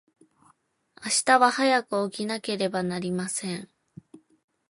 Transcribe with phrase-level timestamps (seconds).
[1.05, 3.69] 明日は早く起きなければなりません。